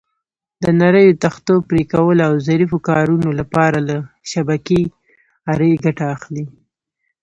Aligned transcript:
د 0.63 0.65
نریو 0.79 1.19
تختو 1.23 1.53
پرېکولو 1.69 2.21
او 2.29 2.33
ظریفو 2.47 2.77
کارونو 2.89 3.29
لپاره 3.39 3.77
له 3.89 3.95
شبکې 4.31 4.81
آرې 5.51 5.71
ګټه 5.85 6.05
اخلي. 6.15 6.45